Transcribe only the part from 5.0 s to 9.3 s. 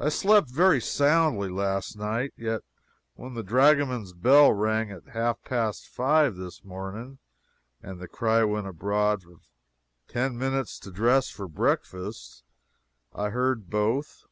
half past five this morning and the cry went abroad